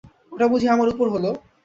ওটা 0.31 0.45
বুঝি 0.51 0.67
আমার 0.69 0.87
উপর 0.93 1.07
হল? 1.13 1.25